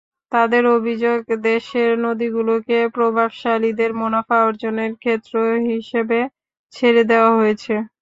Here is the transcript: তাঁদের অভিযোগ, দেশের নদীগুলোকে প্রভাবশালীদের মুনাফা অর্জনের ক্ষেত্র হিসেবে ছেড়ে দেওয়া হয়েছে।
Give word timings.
তাঁদের 0.31 0.63
অভিযোগ, 0.75 1.19
দেশের 1.45 1.91
নদীগুলোকে 2.05 2.77
প্রভাবশালীদের 2.95 3.91
মুনাফা 3.95 4.37
অর্জনের 4.47 4.91
ক্ষেত্র 4.97 5.33
হিসেবে 5.69 6.19
ছেড়ে 6.73 7.03
দেওয়া 7.11 7.31
হয়েছে। 7.37 7.73